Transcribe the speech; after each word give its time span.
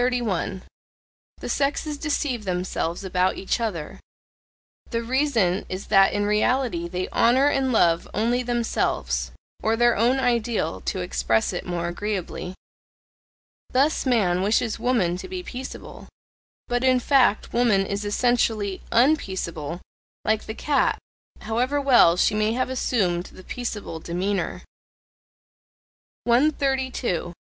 The 0.01 0.61
sexes 1.47 1.95
deceive 1.99 2.43
themselves 2.43 3.03
about 3.03 3.37
each 3.37 3.59
other: 3.59 3.99
the 4.89 5.03
reason 5.03 5.63
is 5.69 5.85
that 5.93 6.11
in 6.11 6.25
reality 6.25 6.87
they 6.87 7.07
honour 7.09 7.49
and 7.49 7.71
love 7.71 8.07
only 8.11 8.41
themselves 8.41 9.29
(or 9.61 9.75
their 9.75 9.95
own 9.95 10.19
ideal, 10.19 10.81
to 10.85 11.01
express 11.01 11.53
it 11.53 11.67
more 11.67 11.87
agreeably). 11.87 12.55
Thus 13.73 14.07
man 14.07 14.41
wishes 14.41 14.79
woman 14.79 15.17
to 15.17 15.27
be 15.27 15.43
peaceable: 15.43 16.09
but 16.67 16.83
in 16.83 16.99
fact 16.99 17.53
woman 17.53 17.85
is 17.85 18.03
ESSENTIALLY 18.03 18.81
unpeaceable, 18.91 19.81
like 20.25 20.47
the 20.47 20.55
cat, 20.55 20.97
however 21.41 21.79
well 21.79 22.17
she 22.17 22.33
may 22.33 22.53
have 22.53 22.71
assumed 22.71 23.25
the 23.25 23.43
peaceable 23.43 23.99
demeanour. 23.99 24.63
132. 26.23 27.33